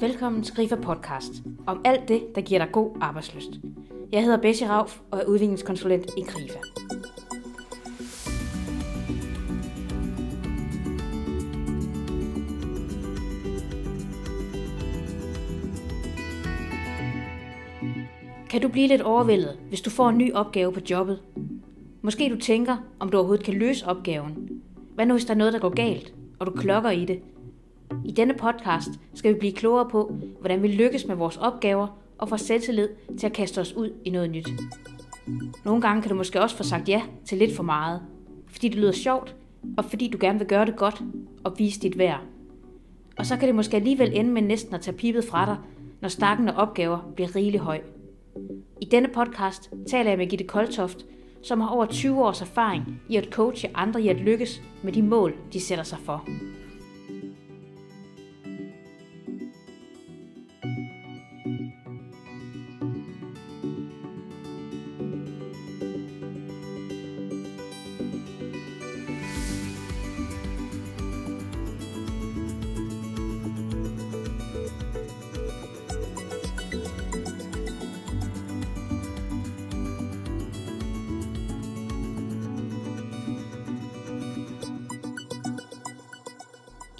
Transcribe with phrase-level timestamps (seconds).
[0.00, 1.32] Velkommen til Grifa Podcast
[1.66, 3.50] om alt det, der giver dig god arbejdsløst.
[4.12, 6.58] Jeg hedder Bessie Rauf og er udviklingskonsulent i Grifa.
[18.50, 21.22] Kan du blive lidt overvældet, hvis du får en ny opgave på jobbet?
[22.02, 24.62] Måske du tænker, om du overhovedet kan løse opgaven.
[24.94, 27.20] Hvad nu, hvis der er noget, der går galt, og du klokker i det?
[28.04, 32.28] I denne podcast skal vi blive klogere på, hvordan vi lykkes med vores opgaver og
[32.28, 34.48] får selvtillid til at kaste os ud i noget nyt.
[35.64, 38.00] Nogle gange kan du måske også få sagt ja til lidt for meget,
[38.48, 39.34] fordi det lyder sjovt,
[39.76, 41.02] og fordi du gerne vil gøre det godt
[41.44, 42.20] og vise dit værd.
[43.18, 45.56] Og så kan det måske alligevel ende med næsten at tage pipet fra dig,
[46.00, 47.80] når stakken af opgaver bliver rigelig høj.
[48.80, 51.06] I denne podcast taler jeg med Gitte Koltoft,
[51.42, 55.02] som har over 20 års erfaring i at coache andre i at lykkes med de
[55.02, 56.28] mål, de sætter sig for.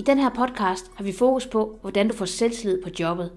[0.07, 3.33] Den her podcast har vi fokus på, hvordan du får selvtillid på jobbet.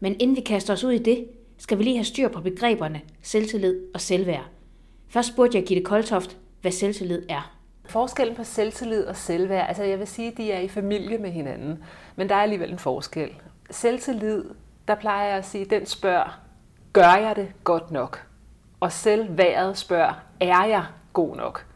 [0.00, 1.28] Men inden vi kaster os ud i det,
[1.58, 4.44] skal vi lige have styr på begreberne selvtillid og selvværd.
[5.08, 7.52] Først spurgte jeg Gitte Koltoft, hvad selvtillid er.
[7.86, 11.30] Forskellen på selvtillid og selvværd, altså jeg vil sige, at de er i familie med
[11.30, 11.84] hinanden,
[12.16, 13.30] men der er alligevel en forskel.
[13.70, 14.44] Selvtillid,
[14.88, 16.40] der plejer jeg at sige, den spørger,
[16.92, 18.26] gør jeg det godt nok?
[18.80, 21.67] Og selvværdet spørger, er jeg god nok?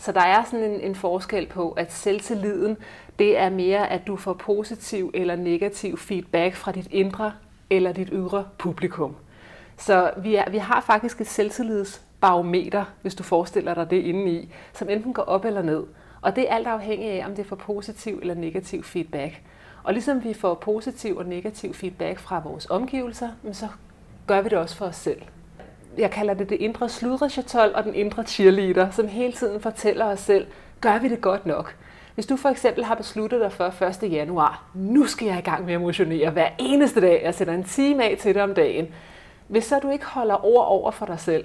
[0.00, 2.76] Så der er sådan en, en forskel på, at selvtilliden,
[3.18, 7.32] det er mere, at du får positiv eller negativ feedback fra dit indre
[7.70, 9.16] eller dit ydre publikum.
[9.76, 14.88] Så vi, er, vi har faktisk et selvtillidsbarometer, hvis du forestiller dig det indeni, som
[14.88, 15.84] enten går op eller ned.
[16.20, 19.42] Og det er alt afhængigt af, om det får positiv eller negativ feedback.
[19.82, 23.68] Og ligesom vi får positiv og negativ feedback fra vores omgivelser, så
[24.26, 25.22] gør vi det også for os selv
[25.98, 30.20] jeg kalder det det indre sludrechatol og den indre cheerleader, som hele tiden fortæller os
[30.20, 30.46] selv,
[30.80, 31.76] gør vi det godt nok?
[32.14, 34.12] Hvis du for eksempel har besluttet dig for 1.
[34.12, 37.64] januar, nu skal jeg i gang med at motionere hver eneste dag, jeg sætter en
[37.64, 38.88] time af til det om dagen.
[39.48, 41.44] Hvis så du ikke holder ord over for dig selv,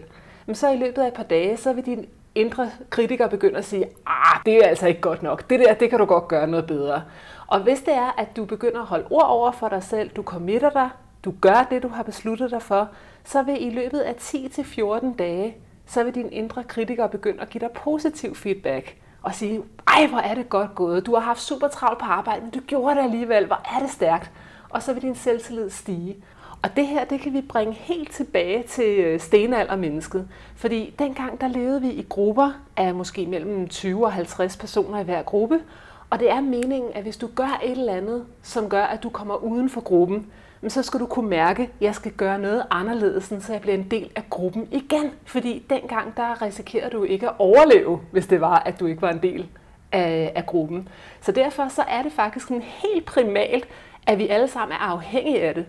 [0.53, 3.85] så i løbet af et par dage, så vil din indre kritiker begynde at sige,
[4.07, 6.67] ah, det er altså ikke godt nok, det der, det kan du godt gøre noget
[6.67, 7.01] bedre.
[7.47, 10.23] Og hvis det er, at du begynder at holde ord over for dig selv, du
[10.23, 10.89] committer dig,
[11.25, 12.89] du gør det, du har besluttet dig for,
[13.25, 15.55] så vil i løbet af 10-14 dage,
[15.85, 20.17] så vil din indre kritiker begynde at give dig positiv feedback og sige, ej, hvor
[20.17, 23.03] er det godt gået, du har haft super travlt på arbejde, men du gjorde det
[23.03, 24.31] alligevel, hvor er det stærkt.
[24.69, 26.15] Og så vil din selvtillid stige.
[26.63, 30.27] Og det her, det kan vi bringe helt tilbage til øh, stenaldermennesket.
[30.55, 35.03] Fordi dengang, der levede vi i grupper af måske mellem 20 og 50 personer i
[35.03, 35.59] hver gruppe.
[36.09, 39.09] Og det er meningen, at hvis du gør et eller andet, som gør, at du
[39.09, 40.31] kommer uden for gruppen,
[40.69, 43.91] så skal du kunne mærke, at jeg skal gøre noget anderledes, så jeg bliver en
[43.91, 45.11] del af gruppen igen.
[45.25, 49.11] Fordi dengang, der risikerede du ikke at overleve, hvis det var, at du ikke var
[49.11, 49.47] en del
[49.91, 50.87] af, af gruppen.
[51.21, 53.67] Så derfor så er det faktisk en helt primalt,
[54.07, 55.65] at vi alle sammen er afhængige af det.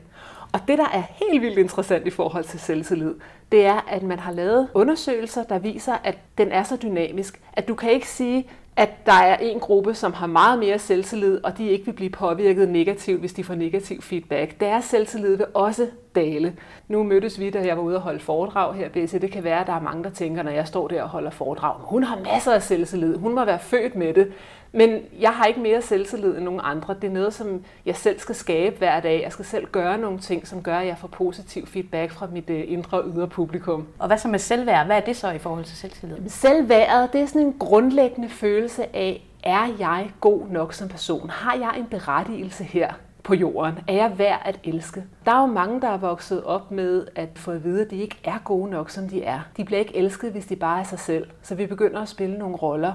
[0.53, 3.15] Og det, der er helt vildt interessant i forhold til selvtillid,
[3.53, 7.69] det er, at man har lavet undersøgelser, der viser, at den er så dynamisk, at
[7.69, 11.59] du kan ikke sige, at der er en gruppe, som har meget mere selvtillid, og
[11.59, 14.61] de ikke vil blive påvirket negativt, hvis de får negativ feedback.
[14.61, 16.57] Deres selvtillid vil også dale.
[16.89, 19.21] Nu mødtes vi, da jeg var ude og holde foredrag her, BC.
[19.21, 21.31] Det kan være, at der er mange, der tænker, når jeg står der og holder
[21.31, 24.33] foredrag, hun har masser af selvtillid, hun må være født med det.
[24.77, 26.95] Men jeg har ikke mere selvtillid end nogen andre.
[27.03, 29.23] Det er noget, som jeg selv skal skabe hver dag.
[29.23, 32.51] Jeg skal selv gøre nogle ting, som gør, at jeg får positiv feedback fra mit
[32.51, 33.87] øh, indre og ydre publikum.
[33.99, 34.87] Og hvad så med selvværd?
[34.87, 36.29] Hvad er det så i forhold til selvtillid?
[36.29, 41.31] Selvværdet, det er sådan en grundlæggende følelse af, er jeg god nok som person?
[41.31, 42.93] Har jeg en berettigelse her?
[43.25, 43.79] på jorden?
[43.89, 45.05] Er jeg værd at elske?
[45.27, 47.97] Der er jo mange, der er vokset op med at få at vide, at de
[47.97, 49.41] ikke er gode nok, som de er.
[49.57, 51.27] De bliver ikke elsket, hvis de bare er sig selv.
[51.43, 52.93] Så vi begynder at spille nogle roller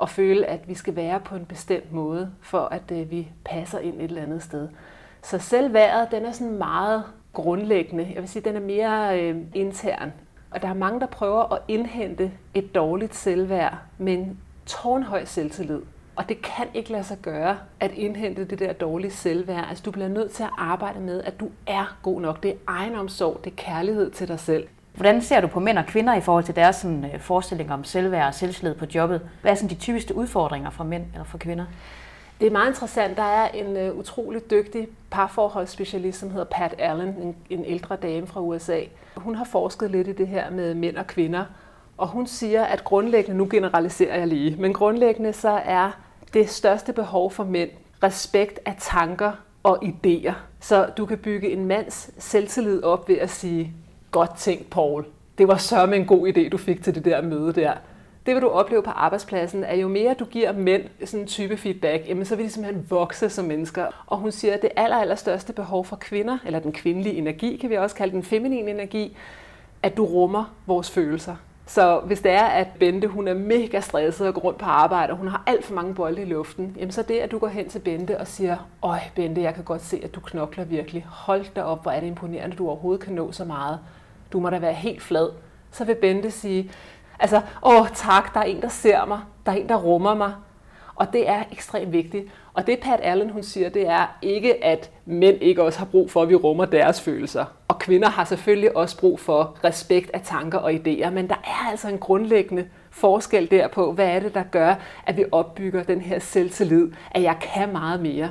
[0.00, 3.78] og føle, at vi skal være på en bestemt måde, for at øh, vi passer
[3.78, 4.68] ind et eller andet sted.
[5.22, 8.12] Så selvværdet, den er sådan meget grundlæggende.
[8.14, 10.12] Jeg vil sige, den er mere øh, intern.
[10.50, 15.80] Og der er mange, der prøver at indhente et dårligt selvværd med en tårnhøj selvtillid.
[16.16, 19.64] Og det kan ikke lade sig gøre at indhente det der dårlige selvværd.
[19.68, 22.42] Altså du bliver nødt til at arbejde med, at du er god nok.
[22.42, 24.68] Det er egenomsorg, det er kærlighed til dig selv.
[24.94, 27.84] Hvordan ser du på mænd og kvinder i forhold til deres sådan, øh, forestilling om
[27.84, 29.20] selvværd og selvslid på jobbet?
[29.42, 31.64] Hvad er sådan de typiske udfordringer for mænd eller for kvinder?
[32.40, 33.16] Det er meget interessant.
[33.16, 38.26] Der er en uh, utrolig dygtig parforholdsspecialist, som hedder Pat Allen, en, en ældre dame
[38.26, 38.80] fra USA.
[39.16, 41.44] Hun har forsket lidt i det her med mænd og kvinder,
[41.98, 45.90] og hun siger, at grundlæggende, nu generaliserer jeg lige, men grundlæggende så er
[46.34, 47.70] det største behov for mænd
[48.02, 49.32] respekt af tanker
[49.62, 50.32] og idéer.
[50.60, 53.74] Så du kan bygge en mands selvtillid op ved at sige,
[54.10, 55.04] godt tænkt, Paul.
[55.38, 57.72] Det var sørme en god idé, du fik til det der møde der.
[58.26, 61.56] Det vil du opleve på arbejdspladsen, at jo mere du giver mænd sådan en type
[61.56, 63.86] feedback, jamen så vil de simpelthen vokse som mennesker.
[64.06, 67.70] Og hun siger, at det aller, aller behov for kvinder, eller den kvindelige energi, kan
[67.70, 69.16] vi også kalde den feminine energi,
[69.82, 71.36] at du rummer vores følelser.
[71.66, 75.10] Så hvis det er, at Bente hun er mega stresset og går rundt på arbejde,
[75.12, 77.48] og hun har alt for mange bolde i luften, jamen så det, at du går
[77.48, 81.06] hen til Bente og siger, øj Bente, jeg kan godt se, at du knokler virkelig.
[81.08, 83.78] Hold da op, hvor er det imponerende, at du overhovedet kan nå så meget.
[84.32, 85.28] Du må da være helt flad.
[85.70, 86.70] Så vil Bente sige,
[87.18, 89.20] altså, åh tak, der er en, der ser mig.
[89.46, 90.32] Der er en, der rummer mig.
[90.94, 92.24] Og det er ekstremt vigtigt.
[92.54, 96.10] Og det Pat Allen hun siger, det er ikke, at mænd ikke også har brug
[96.10, 97.44] for, at vi rummer deres følelser.
[97.68, 101.70] Og kvinder har selvfølgelig også brug for respekt af tanker og idéer, men der er
[101.70, 104.74] altså en grundlæggende forskel der på, hvad er det, der gør,
[105.06, 108.30] at vi opbygger den her selvtillid, at jeg kan meget mere.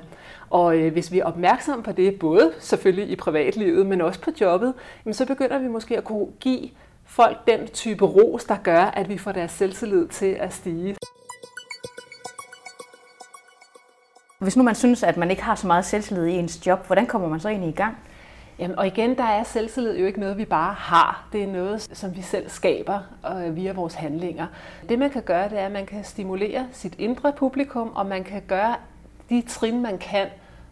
[0.50, 4.32] Og øh, hvis vi er opmærksomme på det, både selvfølgelig i privatlivet, men også på
[4.42, 4.74] jobbet,
[5.06, 6.70] jamen, så begynder vi måske at kunne give
[7.06, 10.96] folk den type ros, der gør, at vi får deres selvtillid til at stige.
[14.40, 17.06] Hvis nu man synes, at man ikke har så meget selvtillid i ens job, hvordan
[17.06, 17.98] kommer man så egentlig i gang?
[18.60, 21.28] Jamen, og igen, der er selvtillid jo ikke noget, vi bare har.
[21.34, 23.00] Det er noget, som vi selv skaber
[23.32, 24.48] øh, via vores handlinger.
[24.90, 28.24] Det man kan gøre, det er, at man kan stimulere sit indre publikum, og man
[28.24, 28.76] kan gøre
[29.30, 30.28] de trin, man kan,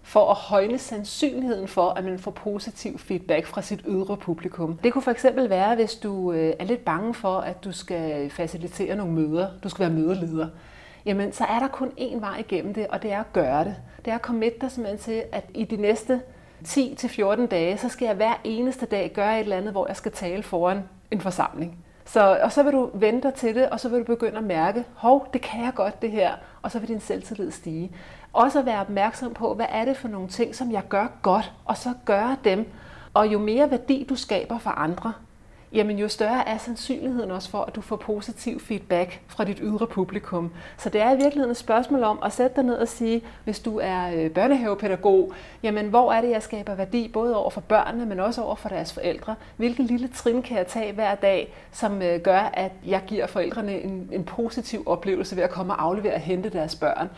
[0.07, 4.79] for at højne sandsynligheden for, at man får positiv feedback fra sit ydre publikum.
[4.83, 8.29] Det kunne for eksempel være, hvis du øh, er lidt bange for, at du skal
[8.29, 9.49] facilitere nogle møder.
[9.63, 10.47] Du skal være mødeleder
[11.07, 13.75] jamen så er der kun én vej igennem det, og det er at gøre det.
[14.05, 16.21] Det er at komme dig simpelthen til, at i de næste
[16.65, 20.11] 10-14 dage, så skal jeg hver eneste dag gøre et eller andet, hvor jeg skal
[20.11, 21.77] tale foran en forsamling.
[22.07, 24.43] Så, og så vil du vente dig til det, og så vil du begynde at
[24.43, 26.31] mærke, hov, det kan jeg godt det her,
[26.61, 27.91] og så vil din selvtillid stige.
[28.33, 31.51] Også at være opmærksom på, hvad er det for nogle ting, som jeg gør godt,
[31.65, 32.71] og så gøre dem.
[33.13, 35.13] Og jo mere værdi du skaber for andre,
[35.77, 39.87] jamen jo større er sandsynligheden også for, at du får positiv feedback fra dit ydre
[39.87, 40.51] publikum.
[40.77, 43.59] Så det er i virkeligheden et spørgsmål om at sætte dig ned og sige, hvis
[43.59, 45.33] du er øh, børnehavepædagog,
[45.63, 48.69] jamen hvor er det, jeg skaber værdi, både over for børnene, men også over for
[48.69, 49.35] deres forældre?
[49.57, 53.81] Hvilke lille trin kan jeg tage hver dag, som øh, gør, at jeg giver forældrene
[53.81, 57.09] en, en positiv oplevelse ved at komme og aflevere og hente deres børn?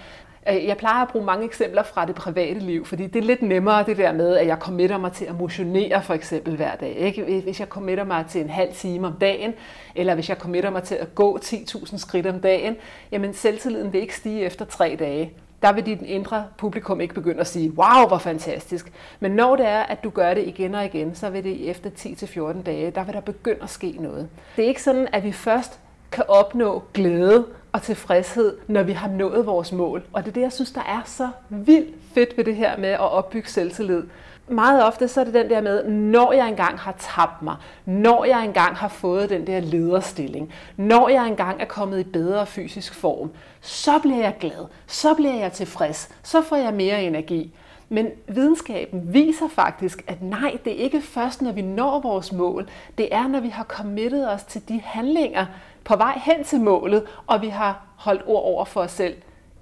[0.50, 3.41] Øh, jeg plejer at bruge mange eksempler fra det private liv, fordi det er lidt
[3.41, 6.95] nemmere det der med, at jeg committer mig til at motionere for eksempel hver dag.
[6.95, 7.41] Ikke?
[7.44, 9.53] Hvis jeg committer mig til en halv time om dagen,
[9.95, 12.75] eller hvis jeg committer mig til at gå 10.000 skridt om dagen,
[13.12, 15.33] jamen selvtilliden vil ikke stige efter tre dage.
[15.62, 18.91] Der vil dit indre publikum ikke begynde at sige, wow, hvor fantastisk.
[19.19, 21.89] Men når det er, at du gør det igen og igen, så vil det efter
[21.89, 24.30] 10-14 dage, der vil der begynde at ske noget.
[24.56, 25.80] Det er ikke sådan, at vi først
[26.12, 30.04] kan opnå glæde og tilfredshed, når vi har nået vores mål.
[30.13, 32.89] Og det er det, jeg synes, der er så vildt fedt ved det her med
[32.89, 34.04] at opbygge selvtillid.
[34.48, 37.56] Meget ofte så er det den der med, når jeg engang har tabt mig,
[37.86, 42.45] når jeg engang har fået den der lederstilling, når jeg engang er kommet i bedre
[42.45, 43.31] fysisk form,
[43.62, 47.54] så bliver jeg glad, så bliver jeg tilfreds, så får jeg mere energi.
[47.89, 52.70] Men videnskaben viser faktisk, at nej, det er ikke først, når vi når vores mål.
[52.98, 55.46] Det er, når vi har committet os til de handlinger,
[55.89, 59.15] på vej hen til målet, og vi har holdt ord over for os selv,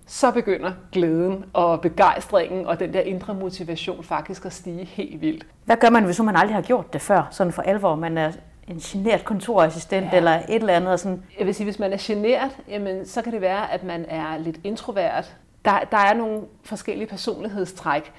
[0.05, 5.46] så begynder glæden og begejstringen og den der indre motivation faktisk at stige helt vildt.
[5.65, 7.96] Hvad gør man, hvis man aldrig har gjort det før, sådan for alvor?
[7.96, 8.31] Man er
[8.67, 10.17] en generet kontorassistent ja.
[10.17, 10.91] eller et eller andet?
[10.91, 11.24] Og sådan.
[11.39, 14.38] Jeg vil sige, hvis man er generet, jamen, så kan det være, at man er
[14.38, 15.36] lidt introvert.
[15.65, 18.13] Der, der er nogle forskellige personlighedstræk,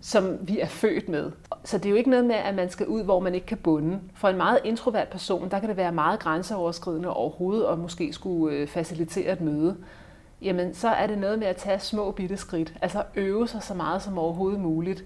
[0.00, 1.30] som vi er født med.
[1.64, 3.58] Så det er jo ikke noget med, at man skal ud, hvor man ikke kan
[3.58, 4.00] bunde.
[4.14, 8.56] For en meget introvert person, der kan det være meget grænseoverskridende overhovedet, og måske skulle
[8.56, 9.76] øh, facilitere et møde.
[10.42, 12.74] Jamen, så er det noget med at tage små bitte skridt.
[12.82, 15.04] Altså øve sig så meget som overhovedet muligt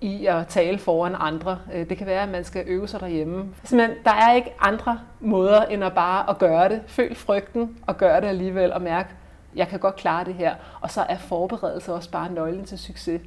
[0.00, 1.58] i at tale foran andre.
[1.74, 3.44] Øh, det kan være, at man skal øve sig derhjemme.
[3.64, 6.80] Simpelthen, der er ikke andre måder, end at bare at gøre det.
[6.86, 9.16] Føl frygten og gør det alligevel, og mærk,
[9.56, 10.54] jeg kan godt klare det her.
[10.80, 13.20] Og så er forberedelse også bare nøglen til succes.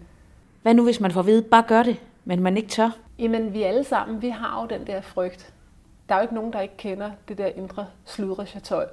[0.62, 2.90] Hvad nu, hvis man får at vide, bare gør det, men man ikke tør?
[3.20, 5.54] Jamen, vi alle sammen, vi har jo den der frygt.
[6.10, 8.86] Der er jo ikke nogen, der ikke kender det der indre sludre chatol.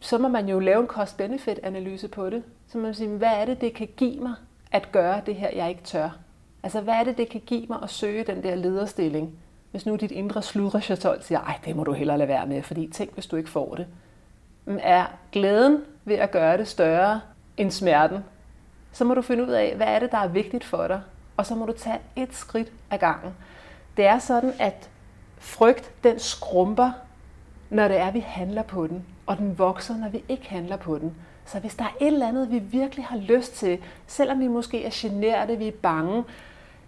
[0.00, 2.42] Så må man jo lave en cost-benefit-analyse på det.
[2.68, 4.34] Så man sige, hvad er det, det kan give mig
[4.72, 6.10] at gøre det her, jeg ikke tør?
[6.62, 9.38] Altså, hvad er det, det kan give mig at søge den der lederstilling?
[9.70, 12.62] Hvis nu dit indre sludre chatol siger, ej, det må du hellere lade være med,
[12.62, 13.86] fordi tænk, hvis du ikke får det.
[14.66, 17.20] Er glæden ved at gøre det større
[17.56, 18.24] end smerten
[18.96, 21.00] så må du finde ud af, hvad er det, der er vigtigt for dig,
[21.36, 23.34] og så må du tage et skridt ad gangen.
[23.96, 24.90] Det er sådan, at
[25.38, 26.90] frygt, den skrumper,
[27.70, 30.98] når det er, vi handler på den, og den vokser, når vi ikke handler på
[30.98, 31.14] den.
[31.46, 34.84] Så hvis der er et eller andet, vi virkelig har lyst til, selvom vi måske
[34.84, 36.24] er generede, vi er bange,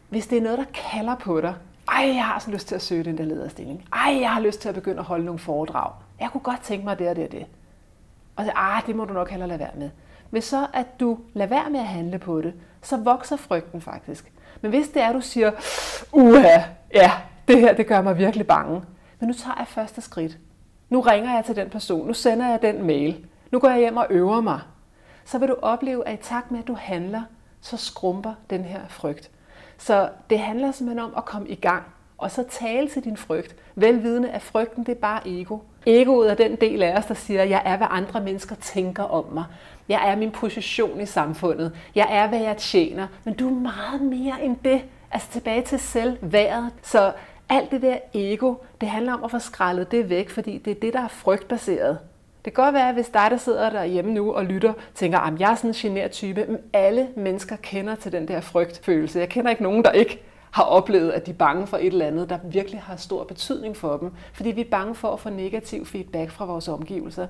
[0.09, 1.55] hvis det er noget, der kalder på dig,
[1.89, 3.89] ej, jeg har så lyst til at søge den der lederstilling.
[3.93, 5.93] Ej, jeg har lyst til at begynde at holde nogle foredrag.
[6.21, 7.47] Jeg kunne godt tænke mig det og det og det.
[8.39, 9.91] Og så, ah, det må du nok hellere lade være med.
[10.31, 14.33] Hvis så, at du lader være med at handle på det, så vokser frygten faktisk.
[14.61, 15.51] Men hvis det er, at du siger,
[16.13, 16.61] uha,
[16.95, 17.13] ja,
[17.49, 18.83] det her, det gør mig virkelig bange.
[19.21, 20.39] Men nu tager jeg første skridt.
[20.89, 22.07] Nu ringer jeg til den person.
[22.07, 23.27] Nu sender jeg den mail.
[23.51, 24.61] Nu går jeg hjem og øver mig.
[25.25, 27.23] Så vil du opleve, at i takt med, at du handler,
[27.61, 29.31] så skrumper den her frygt.
[29.79, 31.83] Så det handler simpelthen om at komme i gang,
[32.19, 33.57] og så tale til din frygt.
[33.75, 35.59] Velvidende, at frygten det er bare ego.
[35.89, 39.03] Egoet er den del af os, der siger, at jeg er, hvad andre mennesker tænker
[39.03, 39.45] om mig.
[39.89, 41.73] Jeg er min position i samfundet.
[41.95, 43.07] Jeg er, hvad jeg tjener.
[43.25, 44.83] Men du er meget mere end det.
[45.11, 46.71] Altså tilbage til selvværdet.
[46.83, 47.13] Så
[47.49, 50.81] alt det der ego, det handler om at få skrællet det væk, fordi det er
[50.81, 51.99] det, der er frygtbaseret.
[52.45, 55.51] Det kan godt være, hvis dig, der sidder derhjemme nu og lytter, tænker, at jeg
[55.51, 56.45] er sådan en genert type.
[56.49, 59.19] Men alle mennesker kender til den der frygtfølelse.
[59.19, 62.07] Jeg kender ikke nogen, der ikke har oplevet, at de er bange for et eller
[62.07, 64.13] andet, der virkelig har stor betydning for dem.
[64.33, 67.27] Fordi vi er bange for at få negativ feedback fra vores omgivelser.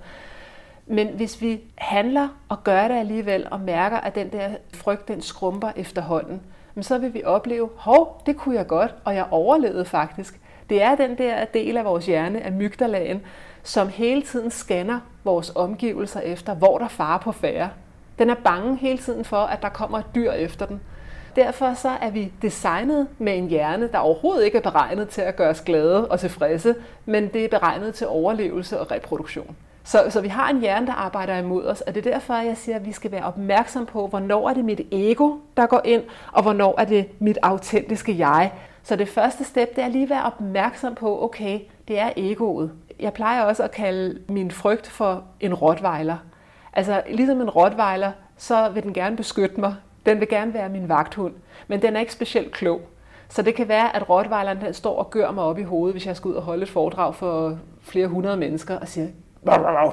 [0.87, 5.23] Men hvis vi handler og gør det alligevel, og mærker, at den der frygt, den
[5.23, 6.41] skrumper efterhånden,
[6.81, 10.41] så vil vi opleve, hov, det kunne jeg godt, og jeg overlevede faktisk.
[10.71, 13.21] Det er den der del af vores hjerne, amygdalaen,
[13.63, 17.71] som hele tiden scanner vores omgivelser efter, hvor der fare på færre.
[18.19, 20.81] Den er bange hele tiden for, at der kommer et dyr efter den.
[21.39, 25.37] Derfor så er vi designet med en hjerne, der overhovedet ikke er beregnet til at
[25.37, 29.57] gøre os glade og tilfredse, men det er beregnet til overlevelse og reproduktion.
[29.85, 32.57] Så, så vi har en hjerne, der arbejder imod os, og det er derfor, jeg
[32.57, 36.03] siger, at vi skal være opmærksom på, hvornår er det mit ego, der går ind,
[36.33, 38.53] og hvornår er det mit autentiske jeg.
[38.83, 42.73] Så det første step, det er lige at være opmærksom på, okay, det er egoet.
[43.01, 46.17] Jeg plejer også at kalde min frygt for en rottweiler.
[46.73, 49.75] Altså ligesom en rottweiler, så vil den gerne beskytte mig.
[50.09, 51.35] Den vil gerne være min vagthund,
[51.67, 52.81] men den er ikke specielt klog.
[53.29, 56.07] Så det kan være, at rottweileren den står og gør mig op i hovedet, hvis
[56.07, 59.09] jeg skal ud og holde et foredrag for flere hundrede mennesker og siger,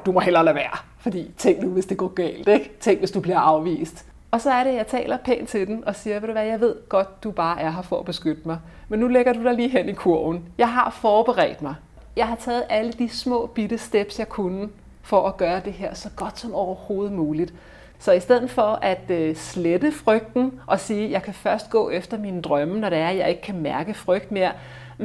[0.06, 0.78] du må hellere lade være.
[1.00, 2.48] Fordi tænk nu, hvis det går galt.
[2.48, 2.72] Ikke?
[2.80, 4.06] Tænk, hvis du bliver afvist.
[4.32, 6.46] Og så er det, at jeg taler pænt til den og siger, ved du hvad,
[6.46, 8.58] jeg ved godt, du bare er her for at beskytte mig.
[8.90, 10.46] Men nu lægger du dig lige hen i kurven.
[10.58, 11.76] Jeg har forberedt mig.
[12.16, 14.70] Jeg har taget alle de små bitte steps, jeg kunne,
[15.02, 17.54] for at gøre det her så godt som overhovedet muligt.
[18.00, 21.90] Så i stedet for at øh, slette frygten og sige, at jeg kan først gå
[21.90, 24.52] efter mine drømme, når det er, at jeg ikke kan mærke frygt mere,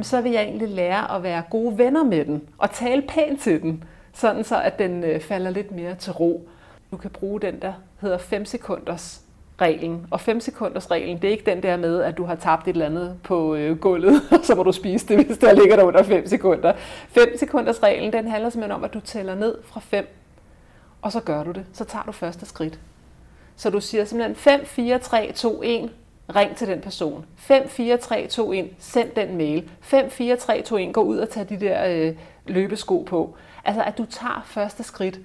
[0.01, 3.61] så vil jeg egentlig lære at være gode venner med den og tale pænt til
[3.61, 3.83] den
[4.13, 6.49] sådan så at den øh, falder lidt mere til ro.
[6.91, 9.21] Du kan bruge den, der hedder 5 sekunders
[9.61, 10.07] reglen.
[10.11, 12.71] Og 5 sekunders reglen, det er ikke den der med, at du har tabt et
[12.71, 15.83] eller andet på øh, gulvet, og så må du spise det, hvis der ligger der
[15.83, 16.73] under 5 sekunder.
[17.07, 20.07] 5 sekunders reglen, den handler simpelthen om, at du tæller ned fra 5,
[21.01, 21.65] og så gør du det.
[21.73, 22.79] Så tager du første skridt.
[23.55, 25.91] Så du siger simpelthen 5, 4, 3, 2, 1,
[26.35, 27.25] ring til den person.
[27.35, 29.71] 5, 4, 3, 2, 1, send den mail.
[29.81, 32.15] 5, 4, 3, 2, 1, gå ud og tag de der øh,
[32.45, 33.35] løbesko på.
[33.65, 35.19] Altså at du tager første skridt.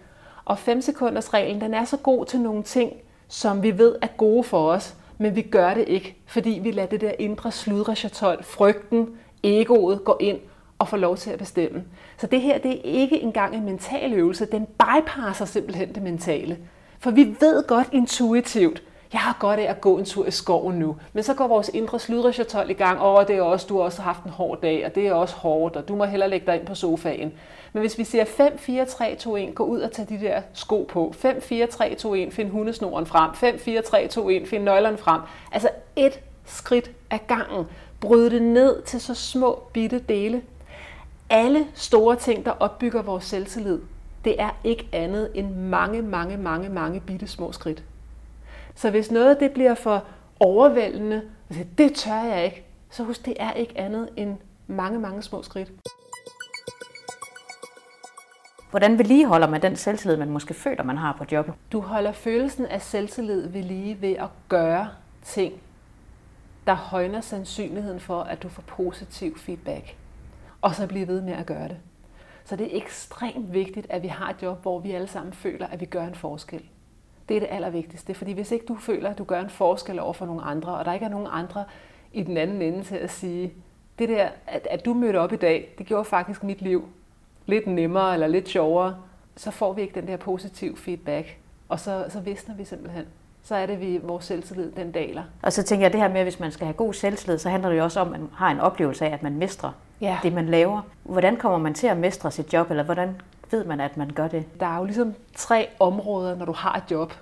[0.44, 2.92] Og 5 sekunders reglen, den er så god til nogle ting,
[3.28, 6.88] som vi ved er gode for os, men vi gør det ikke, fordi vi lader
[6.88, 7.96] det der indre sludre
[8.42, 9.08] frygten,
[9.42, 10.38] egoet gå ind
[10.78, 11.84] og får lov til at bestemme.
[12.18, 16.58] Så det her, det er ikke engang en mental øvelse, den bypasser simpelthen det mentale.
[16.98, 20.78] For vi ved godt intuitivt, jeg har godt af at gå en tur i skoven
[20.78, 20.96] nu.
[21.12, 24.02] Men så går vores indre sludrechatol i gang, og det er også, du har også
[24.02, 26.56] haft en hård dag, og det er også hårdt, og du må hellere lægge dig
[26.56, 27.32] ind på sofaen.
[27.72, 30.42] Men hvis vi siger 5, 4, 3, 2, 1, gå ud og tag de der
[30.52, 31.12] sko på.
[31.16, 33.30] 5, 4, 3, 2, 1, find hundesnoren frem.
[33.34, 35.20] 5, 4, 3, 2, 1, find nøglerne frem.
[35.52, 37.66] Altså et skridt ad gangen.
[38.00, 40.42] Bryd det ned til så små bitte dele.
[41.30, 43.80] Alle store ting, der opbygger vores selvtillid,
[44.24, 47.84] det er ikke andet end mange, mange, mange, mange bitte små skridt.
[48.74, 50.04] Så hvis noget det bliver for
[50.40, 51.22] overvældende,
[51.78, 55.72] det tør jeg ikke, så husk, det er ikke andet end mange, mange små skridt.
[58.70, 61.54] Hvordan vedligeholder man den selvtillid, man måske føler, man har på jobbet?
[61.72, 64.88] Du holder følelsen af selvtillid ved lige ved at gøre
[65.24, 65.54] ting,
[66.66, 69.96] der højner sandsynligheden for, at du får positiv feedback.
[70.66, 71.76] Og så blive ved med at gøre det.
[72.44, 75.66] Så det er ekstremt vigtigt, at vi har et job, hvor vi alle sammen føler,
[75.66, 76.62] at vi gør en forskel.
[77.28, 80.12] Det er det allervigtigste, fordi hvis ikke du føler, at du gør en forskel over
[80.12, 81.64] for nogle andre, og der ikke er nogen andre
[82.12, 83.52] i den anden ende til at sige,
[83.98, 86.88] det der, at, at du mødte op i dag, det gjorde faktisk mit liv
[87.46, 88.96] lidt nemmere eller lidt sjovere,
[89.36, 91.38] så får vi ikke den der positive feedback.
[91.68, 93.04] Og så, så visner vi simpelthen.
[93.42, 95.24] så er det, vi, vores selvtillid den daler.
[95.42, 97.50] Og så tænker jeg det her med, at hvis man skal have god selvtillid, så
[97.50, 100.18] handler det jo også om, at man har en oplevelse af, at man mestrer ja.
[100.22, 100.82] det, man laver.
[101.02, 104.28] Hvordan kommer man til at mestre sit job, eller hvordan ved man, at man gør
[104.28, 104.60] det?
[104.60, 107.12] Der er jo ligesom tre områder, når du har et job.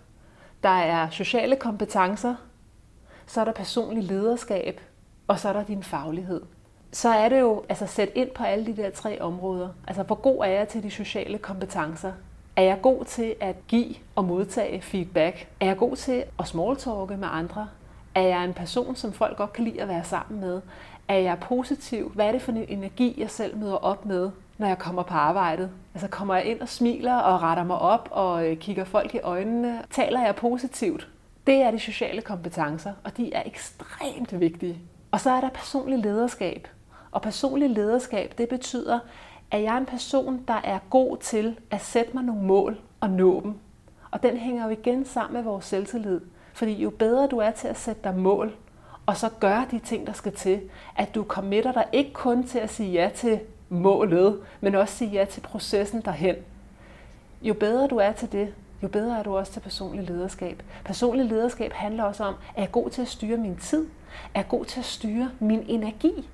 [0.62, 2.34] Der er sociale kompetencer,
[3.26, 4.80] så er der personlig lederskab,
[5.28, 6.40] og så er der din faglighed.
[6.92, 9.68] Så er det jo altså sæt ind på alle de der tre områder.
[9.86, 12.12] Altså hvor god er jeg til de sociale kompetencer?
[12.56, 15.48] Er jeg god til at give og modtage feedback?
[15.60, 17.68] Er jeg god til at smalltalke med andre?
[18.14, 20.60] Er jeg en person, som folk godt kan lide at være sammen med?
[21.08, 22.12] Er jeg positiv?
[22.14, 25.14] Hvad er det for en energi, jeg selv møder op med, når jeg kommer på
[25.14, 25.70] arbejdet?
[25.94, 29.20] Altså kommer jeg ind og smiler og retter mig op og øh, kigger folk i
[29.20, 29.82] øjnene?
[29.90, 31.08] Taler jeg positivt?
[31.46, 34.78] Det er de sociale kompetencer, og de er ekstremt vigtige.
[35.10, 36.68] Og så er der personlig lederskab.
[37.10, 38.98] Og personlig lederskab, det betyder,
[39.50, 43.10] at jeg er en person, der er god til at sætte mig nogle mål og
[43.10, 43.54] nå dem.
[44.10, 46.20] Og den hænger jo igen sammen med vores selvtillid.
[46.52, 48.54] Fordi jo bedre du er til at sætte dig mål,
[49.06, 50.60] og så gøre de ting, der skal til,
[50.96, 55.10] at du committer dig ikke kun til at sige ja til målet, men også sige
[55.10, 56.36] ja til processen derhen.
[57.42, 60.62] Jo bedre du er til det, jo bedre er du også til personlig lederskab.
[60.84, 63.86] Personlig lederskab handler også om, at jeg er god til at styre min tid?
[64.34, 66.28] Er jeg god til at styre min energi?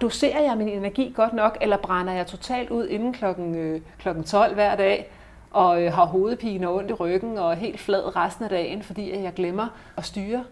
[0.00, 4.24] Doserer jeg min energi godt nok, eller brænder jeg totalt ud inden klokken, øh, klokken
[4.24, 5.10] 12 hver dag,
[5.50, 8.82] og øh, har hovedpine og ondt i ryggen og er helt flad resten af dagen,
[8.82, 10.44] fordi jeg glemmer at styre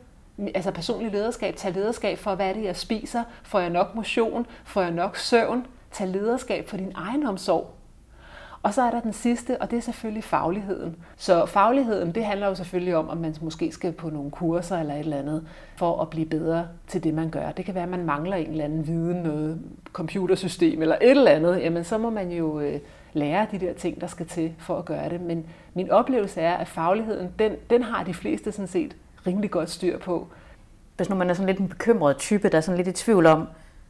[0.55, 4.47] altså personlig lederskab, tage lederskab for, hvad er det, jeg spiser, får jeg nok motion,
[4.65, 7.77] får jeg nok søvn, tage lederskab for din egen omsorg.
[8.63, 10.97] Og så er der den sidste, og det er selvfølgelig fagligheden.
[11.17, 14.95] Så fagligheden, det handler jo selvfølgelig om, at man måske skal på nogle kurser eller
[14.95, 17.51] et eller andet, for at blive bedre til det, man gør.
[17.51, 19.61] Det kan være, at man mangler en eller anden viden, noget
[19.93, 21.61] computersystem eller et eller andet.
[21.61, 22.81] Jamen, så må man jo øh,
[23.13, 25.21] lære de der ting, der skal til for at gøre det.
[25.21, 29.71] Men min oplevelse er, at fagligheden, den, den har de fleste sådan set rimelig godt
[29.71, 30.29] styr på.
[30.97, 33.27] Hvis nu man er sådan lidt en bekymret type, der er sådan lidt i tvivl
[33.27, 33.49] om,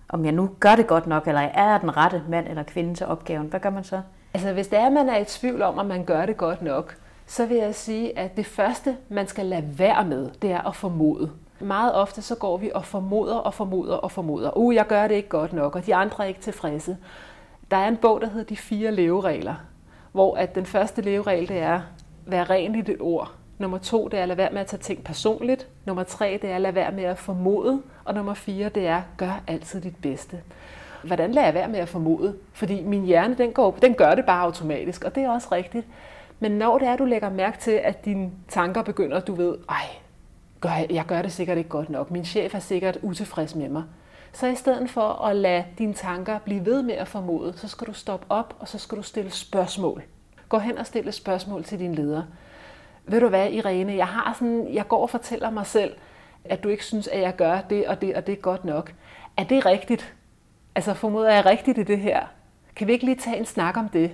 [0.09, 2.95] om jeg nu gør det godt nok, eller er jeg den rette mand eller kvinde
[2.95, 4.01] til opgaven, hvad gør man så?
[4.35, 6.63] Altså hvis det er, at man er i tvivl om, om man gør det godt
[6.63, 10.69] nok, så vil jeg sige, at det første, man skal lade være med, det er
[10.69, 11.31] at formode.
[11.61, 14.57] Meget ofte så går vi og formoder og formoder og formoder.
[14.57, 16.97] Uh, jeg gør det ikke godt nok, og de andre er ikke tilfredse.
[17.71, 19.55] Der er en bog, der hedder De fire leveregler,
[20.13, 21.81] hvor at den første leveregel, det er,
[22.27, 23.33] vær ren i dit ord.
[23.59, 25.69] Nummer to, det er at lade være med at tage ting personligt.
[25.85, 27.83] Nummer tre, det er at lade være med at formode.
[28.05, 30.41] Og nummer fire, det er gør altid dit bedste.
[31.03, 32.37] Hvordan lader jeg være med at formode?
[32.53, 35.87] Fordi min hjerne, den, går, den gør det bare automatisk, og det er også rigtigt.
[36.41, 39.87] Men når det er, du lægger mærke til, at dine tanker begynder, du ved, ej,
[40.61, 42.11] gør jeg, jeg gør det sikkert ikke godt nok.
[42.11, 43.83] Min chef er sikkert utilfreds med mig.
[44.33, 47.87] Så i stedet for at lade dine tanker blive ved med at formode, så skal
[47.87, 50.03] du stoppe op, og så skal du stille spørgsmål.
[50.49, 52.23] Gå hen og stille spørgsmål til din leder
[53.07, 55.93] ved du hvad, Irene, jeg, har sådan, jeg går og fortæller mig selv,
[56.45, 58.93] at du ikke synes, at jeg gør det og det og det er godt nok.
[59.37, 60.15] Er det rigtigt?
[60.75, 62.27] Altså formoder jeg rigtigt i det her?
[62.77, 64.11] Kan vi ikke lige tage en snak om det?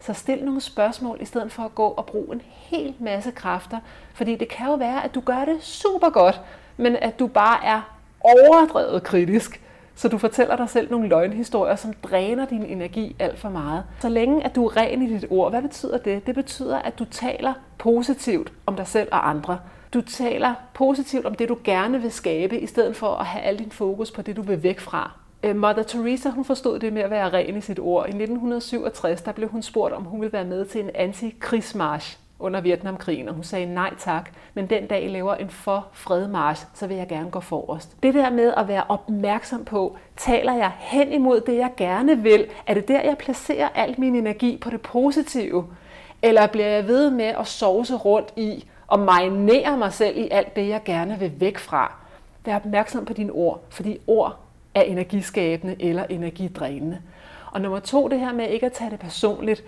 [0.00, 3.78] Så stil nogle spørgsmål, i stedet for at gå og bruge en hel masse kræfter.
[4.14, 6.40] Fordi det kan jo være, at du gør det super godt,
[6.76, 9.60] men at du bare er overdrevet kritisk.
[9.94, 13.84] Så du fortæller dig selv nogle løgnhistorier, som dræner din energi alt for meget.
[14.00, 16.26] Så længe at du er ren i dit ord, hvad betyder det?
[16.26, 19.58] Det betyder, at du taler positivt om dig selv og andre.
[19.94, 23.58] Du taler positivt om det, du gerne vil skabe, i stedet for at have al
[23.58, 25.10] din fokus på det, du vil væk fra.
[25.42, 28.06] Øh, Mother Teresa hun forstod det med at være ren i sit ord.
[28.06, 32.60] I 1967 der blev hun spurgt, om hun ville være med til en antikrigsmarsch under
[32.60, 36.96] Vietnamkrigen, og hun sagde nej tak, men den dag laver en for fredmarsch, så vil
[36.96, 38.02] jeg gerne gå forrest.
[38.02, 42.46] Det der med at være opmærksom på, taler jeg hen imod det, jeg gerne vil?
[42.66, 45.66] Er det der, jeg placerer al min energi på det positive?
[46.22, 50.56] Eller bliver jeg ved med at sovse rundt i og marinere mig selv i alt
[50.56, 51.92] det, jeg gerne vil væk fra?
[52.44, 54.38] Vær opmærksom på dine ord, fordi ord
[54.74, 57.00] er energiskabende eller energidrænende.
[57.52, 59.64] Og nummer to, det her med ikke at tage det personligt,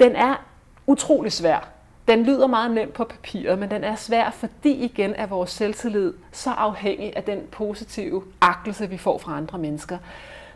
[0.00, 0.44] den er
[0.86, 1.73] utrolig svær.
[2.08, 6.12] Den lyder meget nemt på papiret, men den er svær, fordi igen er vores selvtillid
[6.32, 9.98] så afhængig af den positive agtelse, vi får fra andre mennesker.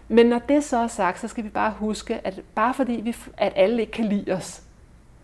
[0.09, 3.17] Men når det så er sagt, så skal vi bare huske, at bare fordi vi,
[3.37, 4.63] at alle ikke kan lide os,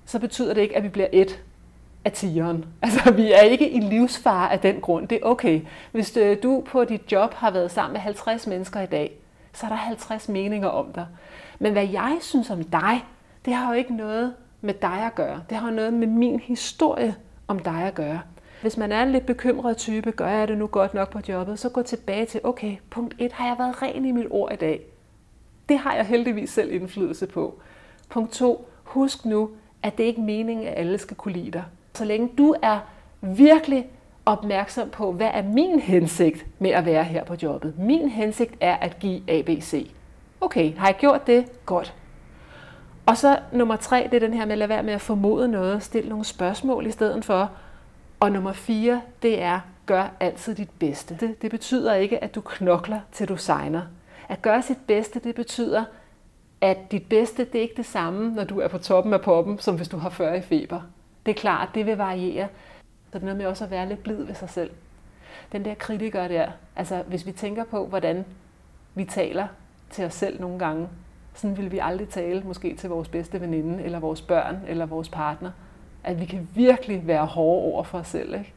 [0.07, 1.43] så betyder det ikke, at vi bliver et
[2.05, 2.65] af tigeren.
[2.83, 5.09] Altså, vi er ikke i livsfare af den grund.
[5.09, 5.61] Det er okay.
[5.93, 9.13] Hvis øh, du på dit job har været sammen med 50 mennesker i dag,
[9.53, 11.07] så er der 50 meninger om dig.
[11.59, 13.05] Men hvad jeg synes om dig,
[13.45, 15.43] det har jo ikke noget med dig at gøre.
[15.49, 17.15] Det har noget med min historie
[17.49, 18.21] om dig at gøre.
[18.63, 21.59] Hvis man er en lidt bekymret type, gør jeg det nu godt nok på jobbet,
[21.59, 24.57] så gå tilbage til, okay, punkt 1, har jeg været ren i mit ord i
[24.57, 24.81] dag?
[25.69, 27.61] Det har jeg heldigvis selv indflydelse på.
[28.09, 29.51] Punkt 2, husk nu,
[29.83, 31.65] at det ikke er meningen, at alle skal kunne lide dig.
[31.95, 32.79] Så længe du er
[33.21, 33.87] virkelig
[34.27, 37.79] opmærksom på, hvad er min hensigt med at være her på jobbet.
[37.79, 39.91] Min hensigt er at give ABC.
[40.41, 41.67] Okay, har jeg gjort det?
[41.67, 41.95] Godt.
[43.07, 45.49] Og så nummer tre, det er den her med at lade være med at formode
[45.49, 47.51] noget, stille nogle spørgsmål i stedet for.
[48.21, 51.17] Og nummer fire, det er, gør altid dit bedste.
[51.21, 53.83] Det, det betyder ikke, at du knokler til du signer.
[54.29, 55.85] At gøre sit bedste, det betyder,
[56.61, 59.59] at dit bedste, det er ikke det samme, når du er på toppen af poppen,
[59.59, 60.81] som hvis du har 40 i feber.
[61.27, 62.49] Det er klart, det vil variere.
[63.13, 64.71] Så det er noget med også at være lidt blid ved sig selv.
[65.53, 68.25] Den der kritiker der, altså hvis vi tænker på, hvordan
[68.95, 69.47] vi taler
[69.91, 70.89] til os selv nogle gange,
[71.35, 75.09] sådan vil vi aldrig tale måske til vores bedste veninde, eller vores børn, eller vores
[75.09, 75.51] partner.
[76.05, 78.35] At vi kan virkelig være hårde over for os selv.
[78.35, 78.53] Ikke?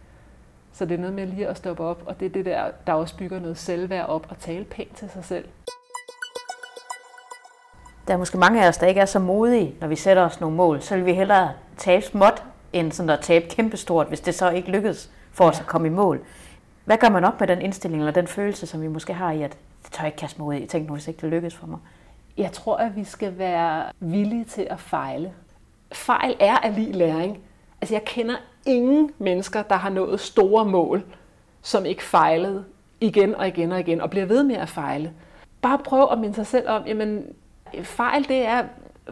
[0.73, 2.93] Så det er noget med lige at stoppe op, og det er det der, der
[2.93, 5.45] også bygger noget selvværd op og tale pænt til sig selv.
[8.07, 10.41] Der er måske mange af os, der ikke er så modige, når vi sætter os
[10.41, 10.81] nogle mål.
[10.81, 14.71] Så vil vi hellere tabe småt, end sådan at tabe kæmpestort, hvis det så ikke
[14.71, 16.19] lykkes for os at komme i mål.
[16.85, 19.41] Hvad gør man op med den indstilling eller den følelse, som vi måske har i,
[19.41, 20.65] at det tør jeg ikke kaste mig ud i.
[20.65, 21.79] Tænk nu, hvis ikke det lykkes for mig.
[22.37, 25.33] Jeg tror, at vi skal være villige til at fejle.
[25.91, 27.39] Fejl er af lige læring.
[27.81, 31.03] Altså, jeg kender ingen mennesker, der har nået store mål,
[31.61, 32.65] som ikke fejlede
[33.01, 35.13] igen og igen og igen, og bliver ved med at fejle.
[35.61, 37.25] Bare prøv at minde sig selv om, jamen,
[37.83, 38.63] fejl det er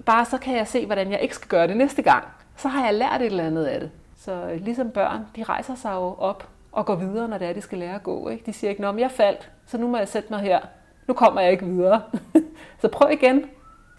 [0.05, 2.23] bare, så kan jeg se, hvordan jeg ikke skal gøre det næste gang.
[2.57, 3.91] Så har jeg lært et eller andet af det.
[4.17, 7.61] Så ligesom børn, de rejser sig jo op og går videre, når det er, de
[7.61, 8.29] skal lære at gå.
[8.29, 8.43] Ikke?
[8.45, 10.59] De siger ikke, at jeg faldt, så nu må jeg sætte mig her.
[11.07, 12.01] Nu kommer jeg ikke videre.
[12.81, 13.45] så prøv igen.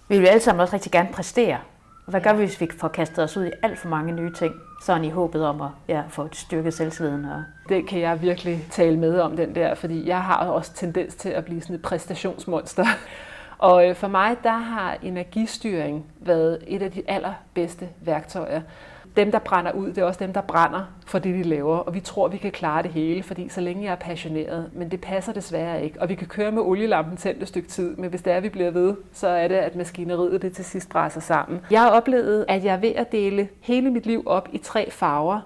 [0.09, 1.59] Vi vil alle sammen også rigtig gerne præstere.
[2.07, 4.55] Hvad gør vi, hvis vi får kastet os ud i alt for mange nye ting,
[4.83, 7.25] sådan i håbet om at ja, få et styrket selvtilliden?
[7.25, 7.45] Og...
[7.69, 11.29] Det kan jeg virkelig tale med om, den der, fordi jeg har også tendens til
[11.29, 12.87] at blive sådan et præstationsmonster.
[13.59, 18.61] Og øh, for mig, der har energistyring været et af de allerbedste værktøjer
[19.16, 21.76] dem, der brænder ud, det er også dem, der brænder for det, de laver.
[21.76, 24.90] Og vi tror, vi kan klare det hele, fordi så længe jeg er passioneret, men
[24.90, 26.00] det passer desværre ikke.
[26.00, 28.48] Og vi kan køre med olielampen tændt et stykke tid, men hvis det er, vi
[28.48, 31.61] bliver ved, så er det, at maskineriet det til sidst brænder sammen.
[31.70, 34.90] Jeg har oplevet, at jeg er ved at dele hele mit liv op i tre
[34.90, 35.40] farver.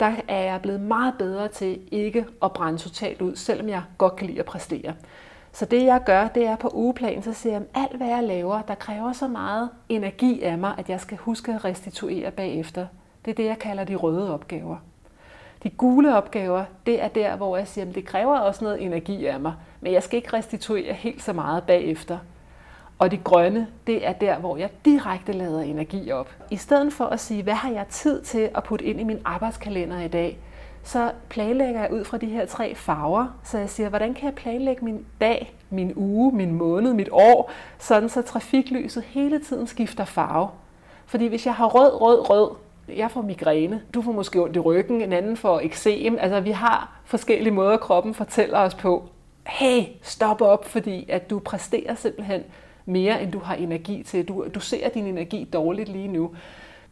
[0.00, 4.16] Der er jeg blevet meget bedre til ikke at brænde totalt ud, selvom jeg godt
[4.16, 4.94] kan lide at præstere.
[5.52, 8.22] Så det jeg gør, det er på ugeplan, så siger jeg, at alt hvad jeg
[8.22, 12.86] laver, der kræver så meget energi af mig, at jeg skal huske at restituere bagefter.
[13.24, 14.76] Det er det, jeg kalder de røde opgaver.
[15.62, 19.26] De gule opgaver, det er der, hvor jeg siger, at det kræver også noget energi
[19.26, 22.18] af mig, men jeg skal ikke restituere helt så meget bagefter.
[22.98, 26.30] Og de grønne, det er der, hvor jeg direkte lader energi op.
[26.50, 29.18] I stedet for at sige, hvad har jeg tid til at putte ind i min
[29.24, 30.38] arbejdskalender i dag,
[30.82, 33.26] så planlægger jeg ud fra de her tre farver.
[33.44, 37.50] Så jeg siger, hvordan kan jeg planlægge min dag, min uge, min måned, mit år,
[37.78, 40.48] sådan så trafiklyset hele tiden skifter farve.
[41.06, 42.50] Fordi hvis jeg har rød, rød, rød,
[42.88, 46.18] jeg får migræne, du får måske ondt i ryggen, en anden får eksem.
[46.20, 49.08] Altså vi har forskellige måder, kroppen fortæller os på.
[49.46, 52.42] Hey, stop op, fordi at du præsterer simpelthen
[52.86, 54.28] mere, end du har energi til.
[54.28, 56.30] Du, du ser din energi dårligt lige nu.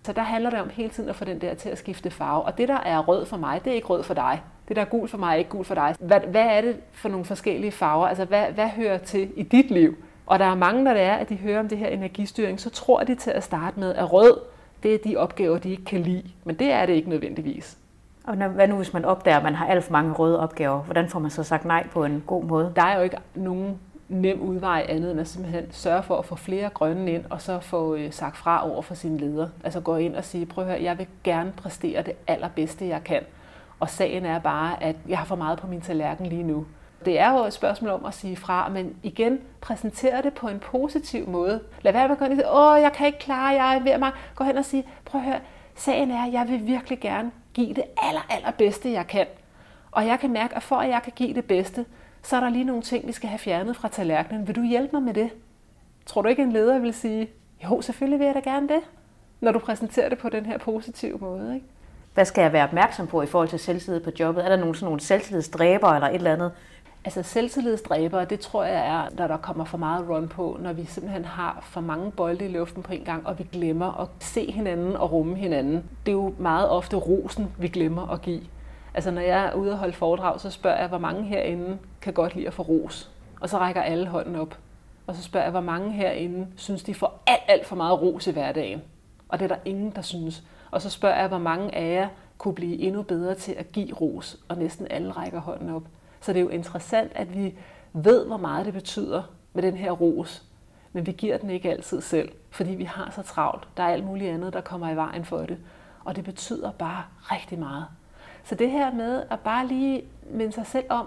[0.05, 2.43] Så der handler det om hele tiden at få den der til at skifte farve.
[2.43, 4.43] Og det, der er rød for mig, det er ikke rød for dig.
[4.69, 5.95] Det, der er gul for mig, er ikke gul for dig.
[6.01, 8.07] Hvad, hvad er det for nogle forskellige farver?
[8.07, 9.97] Altså, hvad, hvad hører til i dit liv?
[10.27, 12.71] Og der er mange, der det er, at de hører om det her energistyring, så
[12.71, 14.39] tror de til at starte med, at rød,
[14.83, 16.31] det er de opgaver, de ikke kan lide.
[16.45, 17.79] Men det er det ikke nødvendigvis.
[18.25, 20.83] Og når, hvad nu, hvis man opdager, at man har alt for mange røde opgaver?
[20.83, 22.73] Hvordan får man så sagt nej på en god måde?
[22.77, 26.35] Der er jo ikke nogen nem udvej andet end at simpelthen sørge for at få
[26.35, 29.51] flere grønne ind, og så få øh, sagt fra over for sine ledere.
[29.65, 33.05] Altså gå ind og sige, prøv at høre, jeg vil gerne præstere det allerbedste, jeg
[33.05, 33.23] kan.
[33.81, 36.67] Og sagen er bare, at jeg har for meget på min tallerken lige nu.
[37.05, 40.61] Det er jo et spørgsmål om at sige fra, men igen, præsentere det på en
[40.61, 41.61] positiv måde.
[41.83, 43.81] Lad være med at gå ind og sige, åh, jeg kan ikke klare, jeg er
[43.81, 44.13] ved mig.
[44.35, 45.41] Gå hen og sige, prøv at høre,
[45.75, 49.27] sagen er, at jeg vil virkelig gerne give det aller, allerbedste, jeg kan.
[49.91, 51.85] Og jeg kan mærke, at for at jeg kan give det bedste,
[52.23, 54.47] så er der lige nogle ting, vi skal have fjernet fra tallerkenen.
[54.47, 55.31] Vil du hjælpe mig med det?
[56.07, 57.31] Tror du ikke, en leder vil sige,
[57.65, 58.81] jo, selvfølgelig vil jeg da gerne det,
[59.41, 61.55] når du præsenterer det på den her positive måde.
[61.55, 61.67] Ikke?
[62.15, 64.45] Hvad skal jeg være opmærksom på i forhold til selvtillid på jobbet?
[64.45, 66.53] Er der nogle, sådan nogle selvtillidsdræber eller et eller andet,
[67.05, 70.85] Altså selvtillidsdræber, det tror jeg er, når der kommer for meget run på, når vi
[70.85, 74.53] simpelthen har for mange bolde i luften på en gang, og vi glemmer at se
[74.53, 75.85] hinanden og rumme hinanden.
[76.07, 78.43] Det er jo meget ofte rosen, vi glemmer at give.
[78.95, 82.13] Altså når jeg er ude og holde foredrag, så spørger jeg, hvor mange herinde kan
[82.13, 83.11] godt lide at få ros.
[83.41, 84.59] Og så rækker alle hånden op.
[85.07, 88.27] Og så spørger jeg, hvor mange herinde synes, de får alt, alt for meget ros
[88.27, 88.83] i hverdagen.
[89.29, 90.43] Og det er der ingen, der synes.
[90.71, 93.95] Og så spørger jeg, hvor mange af jer kunne blive endnu bedre til at give
[93.95, 95.83] ros, og næsten alle rækker hånden op.
[96.23, 97.55] Så det er jo interessant, at vi
[97.93, 100.43] ved, hvor meget det betyder med den her ros,
[100.93, 103.69] men vi giver den ikke altid selv, fordi vi har så travlt.
[103.77, 105.59] Der er alt muligt andet, der kommer i vejen for det.
[106.05, 107.87] Og det betyder bare rigtig meget.
[108.45, 111.07] Så det her med at bare lige minde sig selv om,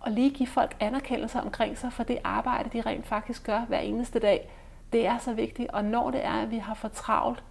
[0.00, 3.78] og lige give folk anerkendelse omkring sig for det arbejde, de rent faktisk gør hver
[3.78, 4.50] eneste dag,
[4.92, 5.70] det er så vigtigt.
[5.70, 7.42] Og når det er, at vi har for travlt,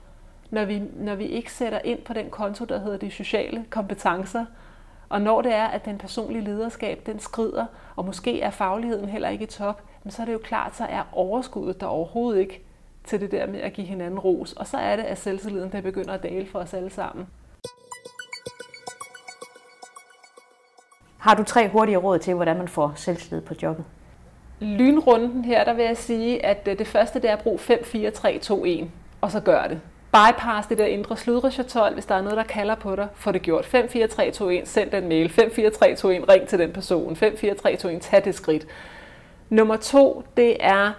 [0.49, 4.45] når vi, når vi ikke sætter ind på den konto, der hedder de sociale kompetencer,
[5.12, 9.30] og når det er, at den personlige lederskab, den skrider, og måske er fagligheden heller
[9.30, 12.62] ikke i top, så er det jo klart, så er overskuddet der overhovedet ikke
[13.04, 14.54] til det der med at give hinanden ros.
[14.54, 17.28] Og så er det, at selvtilliden der begynder at dale for os alle sammen.
[21.17, 23.86] Har du tre hurtige råd til, hvordan man får selvtillid på jobbet?
[24.60, 27.84] Lynrunden her, der vil jeg sige, at øh, det første det er at bruge 5,
[27.84, 29.82] 4, 3, 2, 1, og så gør det.
[30.12, 33.41] Bypass det der indre sludrechatol, hvis der er noget, der kalder på dig, få det
[33.41, 33.65] gjort.
[33.65, 35.30] 54321, send den mail.
[35.30, 37.15] 54321, ring til den person.
[37.15, 38.67] 54321, tag det skridt.
[39.50, 40.91] Nummer to, det er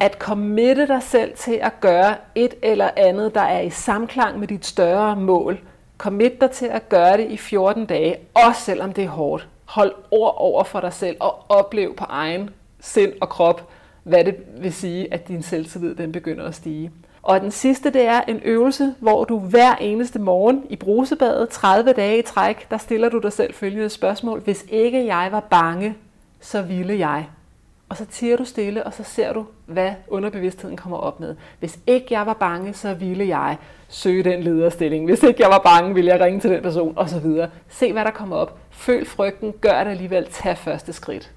[0.00, 4.48] at committe dig selv til at gøre et eller andet, der er i samklang med
[4.48, 5.58] dit større mål.
[5.98, 9.48] Commit dig til at gøre det i 14 dage, også selvom det er hårdt.
[9.64, 13.68] Hold ord over for dig selv og oplev på egen sind og krop,
[14.02, 16.90] hvad det vil sige, at din selvtillid den begynder at stige.
[17.26, 21.92] Og den sidste, det er en øvelse, hvor du hver eneste morgen i brusebadet, 30
[21.92, 24.40] dage i træk, der stiller du dig selv følgende spørgsmål.
[24.40, 25.94] Hvis ikke jeg var bange,
[26.40, 27.26] så ville jeg.
[27.88, 31.36] Og så tiger du stille, og så ser du, hvad underbevidstheden kommer op med.
[31.58, 33.56] Hvis ikke jeg var bange, så ville jeg
[33.88, 35.04] søge den lederstilling.
[35.04, 37.50] Hvis ikke jeg var bange, ville jeg ringe til den person, og så videre.
[37.68, 38.58] Se, hvad der kommer op.
[38.70, 41.32] Føl frygten, gør det alligevel, tag første skridt.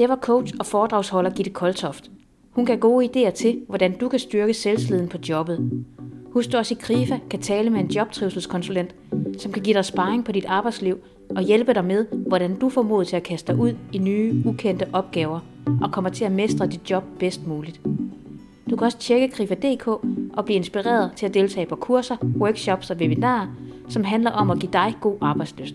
[0.00, 2.10] Det var coach og foredragsholder Gitte Koltoft.
[2.50, 5.84] Hun gav gode idéer til, hvordan du kan styrke selvsliden på jobbet.
[6.32, 8.94] Husk du også i KRIFA kan tale med en jobtrivselskonsulent,
[9.38, 10.98] som kan give dig sparring på dit arbejdsliv
[11.30, 14.42] og hjælpe dig med, hvordan du får mod til at kaste dig ud i nye,
[14.46, 15.40] ukendte opgaver
[15.82, 17.80] og kommer til at mestre dit job bedst muligt.
[18.70, 19.86] Du kan også tjekke krifa.dk
[20.32, 23.46] og blive inspireret til at deltage på kurser, workshops og webinarer,
[23.88, 25.74] som handler om at give dig god arbejdsløst.